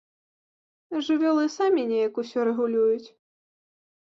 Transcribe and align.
Жывёлы 1.09 1.43
самі 1.57 1.83
неяк 1.91 2.13
усё 2.25 2.39
рэгулююць. 2.51 3.07